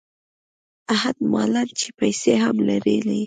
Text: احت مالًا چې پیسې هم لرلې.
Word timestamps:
احت 0.93 1.17
مالًا 1.31 1.63
چې 1.79 1.87
پیسې 1.99 2.33
هم 2.43 2.55
لرلې. 2.67 3.19